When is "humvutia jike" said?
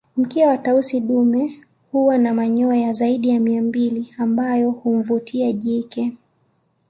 4.71-6.17